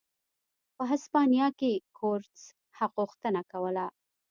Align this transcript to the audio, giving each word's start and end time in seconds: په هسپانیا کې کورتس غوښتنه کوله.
په 0.75 0.83
هسپانیا 0.91 1.47
کې 1.59 1.71
کورتس 1.97 2.41
غوښتنه 2.95 3.41
کوله. 3.51 3.85